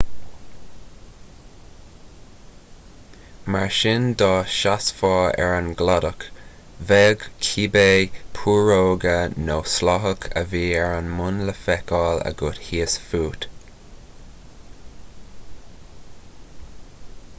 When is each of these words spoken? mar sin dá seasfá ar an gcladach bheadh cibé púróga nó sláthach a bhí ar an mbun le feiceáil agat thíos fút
mar 3.55 3.67
sin 3.79 4.07
dá 4.21 4.29
seasfá 4.53 5.11
ar 5.43 5.51
an 5.57 5.67
gcladach 5.81 6.25
bheadh 6.91 7.25
cibé 7.49 7.83
púróga 8.39 9.13
nó 9.49 9.57
sláthach 9.75 10.25
a 10.41 10.43
bhí 10.55 10.63
ar 10.85 10.93
an 11.01 11.11
mbun 11.19 11.37
le 11.51 11.55
feiceáil 11.65 12.23
agat 12.31 12.63
thíos 12.71 12.95
fút 13.11 13.45